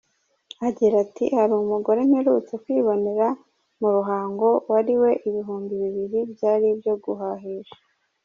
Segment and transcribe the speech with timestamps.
[0.67, 3.27] Agira ati “Hari umugore mperutse kwibonera
[3.79, 7.77] mu Ruhango wariwe ibihumbi bibiri byari ibyo guhahisha.